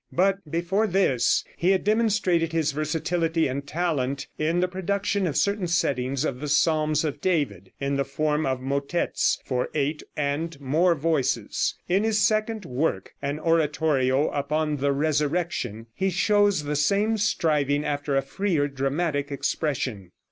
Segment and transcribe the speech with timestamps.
[0.11, 5.67] But before this he had demonstrated his versatility and talent in the production of certain
[5.67, 10.95] settings of the psalms of David, in the form of motettes for eight and more
[10.95, 11.75] voices.
[11.87, 18.15] In his second work, an oratorio upon the "Resurrection," he shows the same striving after
[18.17, 20.13] a freer dramatic expression.